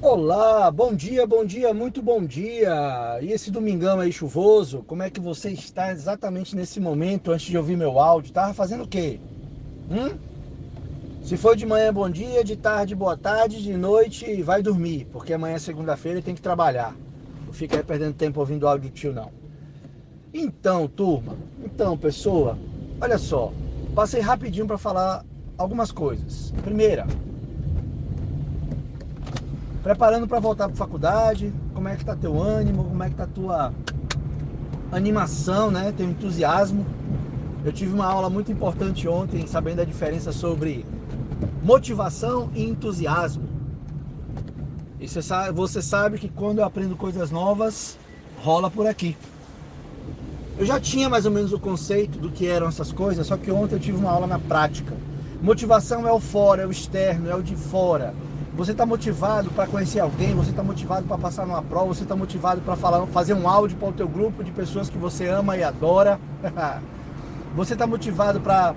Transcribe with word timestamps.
Olá, 0.00 0.70
bom 0.70 0.94
dia, 0.94 1.26
bom 1.26 1.44
dia, 1.44 1.74
muito 1.74 2.00
bom 2.00 2.24
dia. 2.24 3.18
E 3.20 3.32
esse 3.32 3.50
domingão 3.50 3.98
aí 3.98 4.12
chuvoso, 4.12 4.84
como 4.86 5.02
é 5.02 5.10
que 5.10 5.18
você 5.18 5.50
está 5.50 5.90
exatamente 5.90 6.54
nesse 6.54 6.78
momento 6.78 7.32
antes 7.32 7.46
de 7.46 7.58
ouvir 7.58 7.76
meu 7.76 7.98
áudio? 7.98 8.32
Tava 8.32 8.54
fazendo 8.54 8.84
o 8.84 8.88
quê? 8.88 9.18
Hum? 9.90 10.16
Se 11.20 11.36
for 11.36 11.56
de 11.56 11.66
manhã, 11.66 11.92
bom 11.92 12.08
dia, 12.08 12.44
de 12.44 12.54
tarde, 12.54 12.94
boa 12.94 13.16
tarde, 13.16 13.60
de 13.60 13.76
noite, 13.76 14.40
vai 14.40 14.62
dormir, 14.62 15.08
porque 15.10 15.32
amanhã 15.32 15.56
é 15.56 15.58
segunda-feira 15.58 16.20
e 16.20 16.22
tem 16.22 16.36
que 16.36 16.40
trabalhar. 16.40 16.94
Não 17.44 17.52
fica 17.52 17.76
aí 17.76 17.82
perdendo 17.82 18.14
tempo 18.14 18.38
ouvindo 18.38 18.68
áudio 18.68 18.90
do 18.90 18.94
tio, 18.94 19.12
não. 19.12 19.32
Então, 20.32 20.86
turma, 20.86 21.36
então, 21.64 21.98
pessoa, 21.98 22.56
olha 23.00 23.18
só, 23.18 23.52
passei 23.96 24.20
rapidinho 24.20 24.66
para 24.68 24.78
falar 24.78 25.24
algumas 25.58 25.90
coisas. 25.90 26.54
Primeira, 26.62 27.04
preparando 29.82 30.26
para 30.26 30.40
voltar 30.40 30.68
para 30.68 30.76
faculdade, 30.76 31.52
como 31.74 31.88
é 31.88 31.96
que 31.96 32.04
tá 32.04 32.16
teu 32.16 32.40
ânimo, 32.40 32.84
como 32.84 33.02
é 33.02 33.08
que 33.08 33.14
tá 33.14 33.26
tua 33.26 33.72
animação, 34.90 35.70
né? 35.70 35.92
Teu 35.96 36.08
entusiasmo. 36.08 36.84
Eu 37.64 37.72
tive 37.72 37.92
uma 37.92 38.06
aula 38.06 38.30
muito 38.30 38.50
importante 38.50 39.08
ontem, 39.08 39.46
sabendo 39.46 39.82
a 39.82 39.84
diferença 39.84 40.32
sobre 40.32 40.84
motivação 41.62 42.50
e 42.54 42.64
entusiasmo. 42.64 43.48
E 45.00 45.08
você 45.08 45.22
sabe, 45.22 45.52
você 45.52 45.82
sabe 45.82 46.18
que 46.18 46.28
quando 46.28 46.58
eu 46.58 46.64
aprendo 46.64 46.96
coisas 46.96 47.30
novas, 47.30 47.98
rola 48.42 48.70
por 48.70 48.86
aqui. 48.86 49.16
Eu 50.58 50.66
já 50.66 50.80
tinha 50.80 51.08
mais 51.08 51.24
ou 51.24 51.30
menos 51.30 51.52
o 51.52 51.58
conceito 51.58 52.18
do 52.18 52.30
que 52.30 52.46
eram 52.48 52.66
essas 52.66 52.90
coisas, 52.90 53.26
só 53.26 53.36
que 53.36 53.50
ontem 53.50 53.76
eu 53.76 53.80
tive 53.80 53.96
uma 53.96 54.10
aula 54.10 54.26
na 54.26 54.40
prática. 54.40 54.96
Motivação 55.40 56.06
é 56.06 56.10
o 56.10 56.18
fora, 56.18 56.62
é 56.62 56.66
o 56.66 56.70
externo, 56.70 57.30
é 57.30 57.34
o 57.34 57.42
de 57.42 57.54
fora. 57.54 58.12
Você 58.58 58.72
está 58.72 58.84
motivado 58.84 59.52
para 59.52 59.68
conhecer 59.68 60.00
alguém, 60.00 60.34
você 60.34 60.50
está 60.50 60.64
motivado 60.64 61.06
para 61.06 61.16
passar 61.16 61.46
numa 61.46 61.62
prova, 61.62 61.94
você 61.94 62.02
está 62.02 62.16
motivado 62.16 62.60
para 62.60 62.74
fazer 63.06 63.32
um 63.32 63.48
áudio 63.48 63.76
para 63.76 63.88
o 63.90 63.92
teu 63.92 64.08
grupo 64.08 64.42
de 64.42 64.50
pessoas 64.50 64.90
que 64.90 64.98
você 64.98 65.28
ama 65.28 65.56
e 65.56 65.62
adora. 65.62 66.18
você 67.54 67.74
está 67.74 67.86
motivado 67.86 68.40
para 68.40 68.74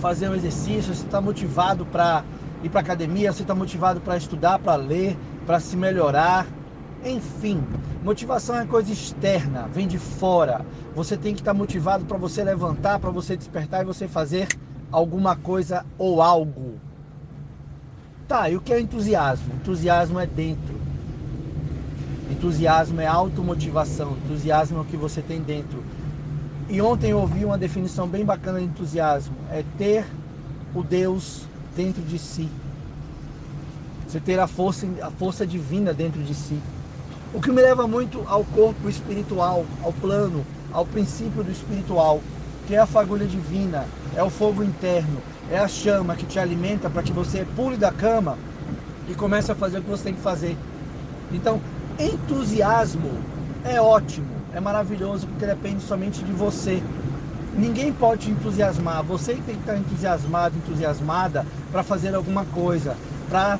fazer 0.00 0.28
um 0.28 0.34
exercício, 0.34 0.92
você 0.92 1.04
está 1.04 1.20
motivado 1.20 1.86
para 1.86 2.24
ir 2.64 2.68
para 2.68 2.80
academia, 2.80 3.32
você 3.32 3.42
está 3.42 3.54
motivado 3.54 4.00
para 4.00 4.16
estudar, 4.16 4.58
para 4.58 4.74
ler, 4.74 5.16
para 5.46 5.60
se 5.60 5.76
melhorar. 5.76 6.44
Enfim, 7.04 7.62
motivação 8.02 8.58
é 8.58 8.66
coisa 8.66 8.92
externa, 8.92 9.68
vem 9.72 9.86
de 9.86 10.00
fora. 10.00 10.66
Você 10.96 11.16
tem 11.16 11.32
que 11.32 11.42
estar 11.42 11.52
tá 11.52 11.56
motivado 11.56 12.04
para 12.06 12.18
você 12.18 12.42
levantar, 12.42 12.98
para 12.98 13.10
você 13.10 13.36
despertar 13.36 13.82
e 13.82 13.84
você 13.84 14.08
fazer 14.08 14.48
alguma 14.90 15.36
coisa 15.36 15.86
ou 15.96 16.20
algo. 16.20 16.85
Tá, 18.28 18.50
e 18.50 18.56
o 18.56 18.60
que 18.60 18.72
é 18.72 18.80
entusiasmo? 18.80 19.54
Entusiasmo 19.54 20.18
é 20.18 20.26
dentro. 20.26 20.74
Entusiasmo 22.28 23.00
é 23.00 23.06
automotivação. 23.06 24.16
Entusiasmo 24.24 24.78
é 24.78 24.80
o 24.80 24.84
que 24.84 24.96
você 24.96 25.22
tem 25.22 25.40
dentro. 25.40 25.82
E 26.68 26.82
ontem 26.82 27.10
eu 27.10 27.20
ouvi 27.20 27.44
uma 27.44 27.56
definição 27.56 28.08
bem 28.08 28.24
bacana 28.24 28.58
de 28.58 28.64
entusiasmo. 28.64 29.36
É 29.52 29.62
ter 29.78 30.04
o 30.74 30.82
Deus 30.82 31.42
dentro 31.76 32.02
de 32.02 32.18
si. 32.18 32.48
Você 34.08 34.18
ter 34.18 34.40
a 34.40 34.48
força, 34.48 34.88
a 35.02 35.10
força 35.12 35.46
divina 35.46 35.94
dentro 35.94 36.20
de 36.20 36.34
si. 36.34 36.58
O 37.32 37.40
que 37.40 37.52
me 37.52 37.62
leva 37.62 37.86
muito 37.86 38.24
ao 38.26 38.44
corpo 38.44 38.88
espiritual, 38.88 39.64
ao 39.84 39.92
plano, 39.92 40.44
ao 40.72 40.84
princípio 40.84 41.44
do 41.44 41.52
espiritual, 41.52 42.20
que 42.66 42.74
é 42.74 42.78
a 42.78 42.86
fagulha 42.86 43.26
divina, 43.26 43.86
é 44.16 44.22
o 44.22 44.30
fogo 44.30 44.64
interno, 44.64 45.20
é 45.50 45.58
a 45.58 45.68
chama 45.68 46.16
que 46.16 46.26
te 46.26 46.38
alimenta 46.38 46.90
para 46.90 47.02
que 47.02 47.12
você 47.12 47.46
pule 47.54 47.76
da 47.76 47.92
cama 47.92 48.36
e 49.08 49.14
comece 49.14 49.52
a 49.52 49.54
fazer 49.54 49.78
o 49.78 49.82
que 49.82 49.90
você 49.90 50.04
tem 50.04 50.14
que 50.14 50.20
fazer. 50.20 50.56
Então, 51.32 51.60
entusiasmo 51.98 53.10
é 53.64 53.80
ótimo, 53.80 54.26
é 54.52 54.60
maravilhoso 54.60 55.26
porque 55.26 55.46
depende 55.46 55.82
somente 55.82 56.22
de 56.24 56.32
você. 56.32 56.82
Ninguém 57.56 57.92
pode 57.92 58.26
te 58.26 58.30
entusiasmar, 58.30 59.02
você 59.02 59.34
tem 59.34 59.54
que 59.54 59.60
estar 59.60 59.76
entusiasmado, 59.76 60.56
entusiasmada 60.58 61.46
para 61.72 61.82
fazer 61.82 62.14
alguma 62.14 62.44
coisa, 62.46 62.96
para 63.28 63.58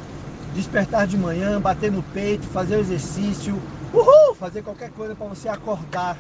despertar 0.55 1.07
de 1.07 1.17
manhã, 1.17 1.61
bater 1.61 1.91
no 1.91 2.03
peito, 2.03 2.47
fazer 2.47 2.77
o 2.77 2.81
exercício, 2.81 3.61
uhul, 3.93 4.35
fazer 4.35 4.63
qualquer 4.63 4.91
coisa 4.91 5.15
para 5.15 5.27
você 5.27 5.49
acordar 5.49 6.19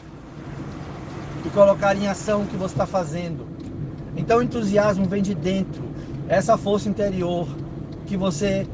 e 1.44 1.50
colocar 1.50 1.96
em 1.96 2.08
ação 2.08 2.42
o 2.42 2.46
que 2.46 2.56
você 2.56 2.74
está 2.74 2.86
fazendo. 2.86 3.55
Então 4.16 4.38
o 4.38 4.42
entusiasmo 4.42 5.04
vem 5.04 5.22
de 5.22 5.34
dentro, 5.34 5.84
essa 6.28 6.56
força 6.56 6.88
interior 6.88 7.46
que 8.06 8.16
você 8.16 8.66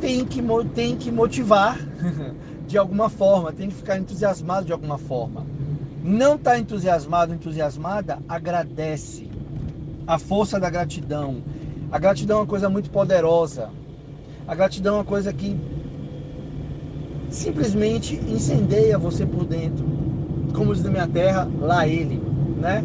tem 0.00 0.24
que, 0.24 0.42
tem 0.74 0.96
que 0.96 1.10
motivar 1.10 1.78
de 2.66 2.78
alguma 2.78 3.08
forma, 3.08 3.52
tem 3.52 3.68
que 3.68 3.74
ficar 3.74 3.98
entusiasmado 3.98 4.66
de 4.66 4.72
alguma 4.72 4.98
forma. 4.98 5.44
Não 6.02 6.34
está 6.34 6.58
entusiasmado, 6.58 7.32
entusiasmada, 7.32 8.18
agradece. 8.28 9.28
A 10.06 10.18
força 10.18 10.60
da 10.60 10.68
gratidão. 10.68 11.42
A 11.90 11.98
gratidão 11.98 12.38
é 12.38 12.40
uma 12.40 12.46
coisa 12.46 12.68
muito 12.68 12.90
poderosa. 12.90 13.70
A 14.46 14.54
gratidão 14.54 14.96
é 14.96 14.98
uma 14.98 15.04
coisa 15.04 15.32
que 15.32 15.56
simplesmente 17.30 18.16
incendeia 18.28 18.98
você 18.98 19.24
por 19.24 19.44
dentro. 19.46 19.84
Como 20.54 20.74
diz 20.74 20.84
na 20.84 20.90
minha 20.90 21.08
terra, 21.08 21.48
lá 21.58 21.88
ele, 21.88 22.20
né? 22.60 22.84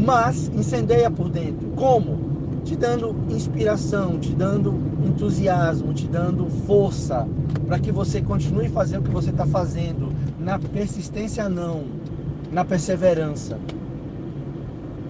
Mas 0.00 0.48
incendeia 0.48 1.10
por 1.10 1.28
dentro. 1.28 1.68
Como? 1.76 2.30
Te 2.64 2.76
dando 2.76 3.14
inspiração, 3.28 4.18
te 4.18 4.34
dando 4.34 4.74
entusiasmo, 5.04 5.92
te 5.92 6.06
dando 6.06 6.46
força 6.66 7.26
para 7.66 7.78
que 7.78 7.92
você 7.92 8.20
continue 8.20 8.68
fazendo 8.68 9.00
o 9.00 9.04
que 9.04 9.10
você 9.10 9.30
está 9.30 9.46
fazendo. 9.46 10.12
Na 10.38 10.58
persistência, 10.58 11.48
não, 11.48 11.84
na 12.50 12.64
perseverança. 12.64 13.58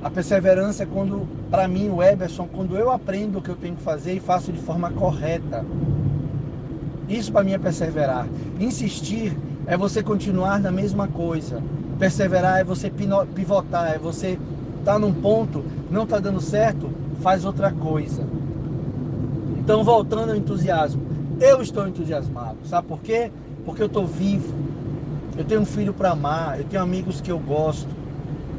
A 0.02 0.10
perseverança 0.10 0.84
é 0.84 0.86
quando, 0.86 1.28
para 1.50 1.68
mim, 1.68 1.90
o 1.90 2.02
Eberson, 2.02 2.48
quando 2.50 2.76
eu 2.76 2.90
aprendo 2.90 3.38
o 3.38 3.42
que 3.42 3.50
eu 3.50 3.56
tenho 3.56 3.76
que 3.76 3.82
fazer 3.82 4.14
e 4.14 4.20
faço 4.20 4.50
de 4.52 4.58
forma 4.60 4.90
correta. 4.90 5.64
Isso 7.08 7.32
para 7.32 7.44
mim 7.44 7.52
é 7.52 7.58
perseverar. 7.58 8.26
Insistir 8.58 9.36
é 9.66 9.76
você 9.76 10.02
continuar 10.02 10.60
na 10.60 10.70
mesma 10.70 11.06
coisa. 11.08 11.62
Perseverar 11.98 12.60
é 12.60 12.64
você 12.64 12.90
pivotar, 12.90 13.92
é 13.92 13.98
você 13.98 14.38
está 14.80 14.98
num 14.98 15.12
ponto, 15.12 15.64
não 15.90 16.02
está 16.02 16.18
dando 16.18 16.40
certo, 16.40 16.90
faz 17.22 17.44
outra 17.44 17.70
coisa. 17.70 18.26
Então, 19.58 19.84
voltando 19.84 20.30
ao 20.30 20.36
entusiasmo, 20.36 21.02
eu 21.40 21.62
estou 21.62 21.86
entusiasmado, 21.86 22.58
sabe 22.64 22.88
por 22.88 23.00
quê? 23.00 23.30
Porque 23.64 23.82
eu 23.82 23.86
estou 23.86 24.06
vivo, 24.06 24.52
eu 25.36 25.44
tenho 25.44 25.60
um 25.60 25.66
filho 25.66 25.94
para 25.94 26.10
amar, 26.10 26.58
eu 26.58 26.64
tenho 26.64 26.82
amigos 26.82 27.20
que 27.20 27.30
eu 27.30 27.38
gosto. 27.38 27.88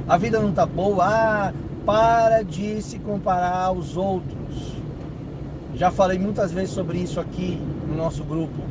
A 0.08 0.18
vida 0.18 0.40
não 0.40 0.50
está 0.50 0.66
boa, 0.66 1.06
ah, 1.06 1.54
para 1.86 2.44
de 2.44 2.82
se 2.82 2.98
comparar 3.00 3.66
aos 3.66 3.98
outros. 3.98 4.76
Já 5.76 5.92
falei 5.92 6.18
muitas 6.18 6.52
vezes 6.52 6.72
sobre 6.72 7.00
isso 7.00 7.20
aqui 7.20 7.60
no 7.88 7.96
nosso 7.96 8.24
grupo. 8.24 8.62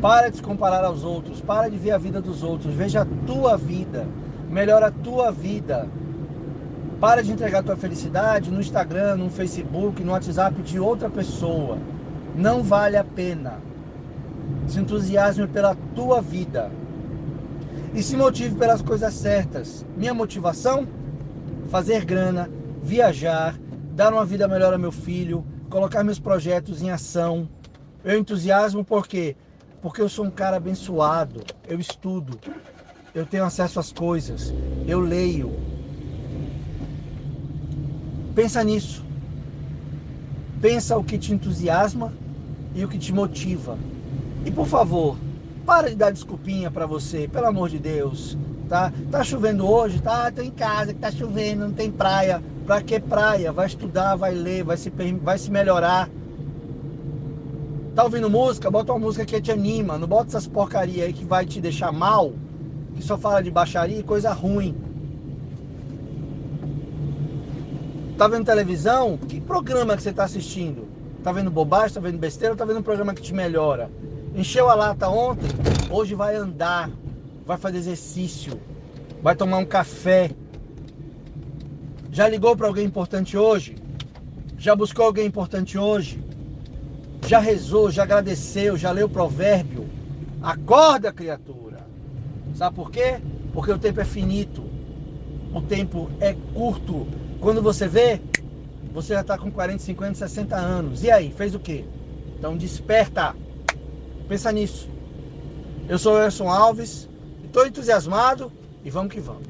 Para 0.00 0.28
de 0.28 0.36
se 0.36 0.42
comparar 0.42 0.84
aos 0.84 1.04
outros, 1.04 1.40
para 1.40 1.68
de 1.68 1.76
ver 1.76 1.92
a 1.92 1.98
vida 1.98 2.20
dos 2.20 2.42
outros, 2.42 2.74
veja 2.74 3.02
a 3.02 3.06
tua 3.26 3.56
vida, 3.56 4.06
melhora 4.50 4.88
a 4.88 4.90
tua 4.90 5.30
vida. 5.30 5.88
Para 7.02 7.20
de 7.20 7.32
entregar 7.32 7.64
tua 7.64 7.76
felicidade 7.76 8.48
no 8.48 8.60
Instagram, 8.60 9.16
no 9.16 9.28
Facebook, 9.28 10.04
no 10.04 10.12
WhatsApp 10.12 10.62
de 10.62 10.78
outra 10.78 11.10
pessoa. 11.10 11.76
Não 12.32 12.62
vale 12.62 12.96
a 12.96 13.02
pena. 13.02 13.58
Se 14.68 14.78
entusiasme 14.78 15.48
pela 15.48 15.74
tua 15.96 16.22
vida. 16.22 16.70
E 17.92 18.04
se 18.04 18.16
motive 18.16 18.54
pelas 18.54 18.82
coisas 18.82 19.12
certas. 19.14 19.84
Minha 19.96 20.14
motivação? 20.14 20.86
Fazer 21.70 22.04
grana, 22.04 22.48
viajar, 22.84 23.58
dar 23.96 24.12
uma 24.12 24.24
vida 24.24 24.46
melhor 24.46 24.72
ao 24.72 24.78
meu 24.78 24.92
filho, 24.92 25.44
colocar 25.68 26.04
meus 26.04 26.20
projetos 26.20 26.82
em 26.82 26.90
ação. 26.90 27.48
Eu 28.04 28.16
entusiasmo 28.16 28.84
por 28.84 29.08
quê? 29.08 29.34
Porque 29.82 30.00
eu 30.00 30.08
sou 30.08 30.24
um 30.24 30.30
cara 30.30 30.56
abençoado. 30.56 31.42
Eu 31.68 31.80
estudo. 31.80 32.38
Eu 33.12 33.26
tenho 33.26 33.42
acesso 33.42 33.80
às 33.80 33.90
coisas. 33.90 34.54
Eu 34.86 35.00
leio 35.00 35.71
Pensa 38.34 38.64
nisso. 38.64 39.04
Pensa 40.60 40.96
o 40.96 41.04
que 41.04 41.18
te 41.18 41.32
entusiasma 41.34 42.12
e 42.74 42.84
o 42.84 42.88
que 42.88 42.98
te 42.98 43.12
motiva. 43.12 43.76
E 44.44 44.50
por 44.50 44.66
favor, 44.66 45.16
para 45.66 45.90
de 45.90 45.96
dar 45.96 46.10
desculpinha 46.10 46.70
para 46.70 46.86
você, 46.86 47.28
pelo 47.28 47.46
amor 47.46 47.68
de 47.68 47.78
Deus. 47.78 48.36
Tá? 48.68 48.92
Tá 49.10 49.22
chovendo 49.22 49.68
hoje, 49.68 50.00
tá? 50.00 50.30
Tô 50.30 50.40
em 50.40 50.50
casa, 50.50 50.94
tá 50.94 51.10
chovendo, 51.10 51.66
não 51.66 51.74
tem 51.74 51.90
praia. 51.90 52.42
Pra 52.64 52.80
que 52.80 52.98
praia? 52.98 53.52
Vai 53.52 53.66
estudar, 53.66 54.16
vai 54.16 54.34
ler, 54.34 54.64
vai 54.64 54.76
se, 54.76 54.90
vai 55.22 55.36
se 55.36 55.50
melhorar. 55.50 56.08
Tá 57.94 58.04
ouvindo 58.04 58.30
música? 58.30 58.70
Bota 58.70 58.92
uma 58.92 58.98
música 58.98 59.26
que 59.26 59.40
te 59.40 59.52
anima. 59.52 59.98
Não 59.98 60.08
bota 60.08 60.28
essas 60.28 60.46
porcaria 60.46 61.04
aí 61.04 61.12
que 61.12 61.24
vai 61.24 61.44
te 61.44 61.60
deixar 61.60 61.92
mal, 61.92 62.32
que 62.94 63.02
só 63.02 63.18
fala 63.18 63.42
de 63.42 63.50
baixaria 63.50 63.98
e 63.98 64.02
coisa 64.02 64.32
ruim. 64.32 64.74
Tá 68.22 68.28
vendo 68.28 68.46
televisão? 68.46 69.16
Que 69.16 69.40
programa 69.40 69.96
que 69.96 70.02
você 70.04 70.10
está 70.10 70.22
assistindo? 70.22 70.86
Tá 71.24 71.32
vendo 71.32 71.50
bobagem? 71.50 71.94
Tá 71.94 71.98
vendo 71.98 72.18
besteira? 72.18 72.54
Tá 72.54 72.64
vendo 72.64 72.78
um 72.78 72.82
programa 72.82 73.12
que 73.12 73.20
te 73.20 73.34
melhora? 73.34 73.90
Encheu 74.32 74.70
a 74.70 74.76
lata 74.76 75.08
ontem, 75.08 75.48
hoje 75.90 76.14
vai 76.14 76.36
andar, 76.36 76.88
vai 77.44 77.56
fazer 77.56 77.78
exercício, 77.78 78.60
vai 79.20 79.34
tomar 79.34 79.56
um 79.56 79.64
café. 79.64 80.30
Já 82.12 82.28
ligou 82.28 82.56
para 82.56 82.68
alguém 82.68 82.86
importante 82.86 83.36
hoje? 83.36 83.74
Já 84.56 84.76
buscou 84.76 85.06
alguém 85.06 85.26
importante 85.26 85.76
hoje? 85.76 86.22
Já 87.26 87.40
rezou, 87.40 87.90
já 87.90 88.04
agradeceu, 88.04 88.76
já 88.76 88.92
leu 88.92 89.08
o 89.08 89.10
provérbio? 89.10 89.88
Acorda, 90.40 91.12
criatura. 91.12 91.84
Sabe 92.54 92.76
por 92.76 92.88
quê? 92.88 93.18
Porque 93.52 93.72
o 93.72 93.78
tempo 93.78 94.00
é 94.00 94.04
finito. 94.04 94.62
O 95.52 95.60
tempo 95.60 96.08
é 96.20 96.36
curto. 96.54 97.04
Quando 97.42 97.60
você 97.60 97.88
vê, 97.88 98.20
você 98.94 99.14
já 99.14 99.20
está 99.20 99.36
com 99.36 99.50
40, 99.50 99.80
50, 99.80 100.14
60 100.14 100.54
anos. 100.56 101.02
E 101.02 101.10
aí, 101.10 101.32
fez 101.36 101.56
o 101.56 101.58
quê? 101.58 101.84
Então 102.38 102.56
desperta. 102.56 103.34
Pensa 104.28 104.52
nisso. 104.52 104.88
Eu 105.88 105.98
sou 105.98 106.14
o 106.14 106.22
Erson 106.22 106.48
Alves, 106.48 107.08
estou 107.44 107.66
entusiasmado 107.66 108.52
e 108.84 108.90
vamos 108.90 109.12
que 109.12 109.18
vamos. 109.18 109.40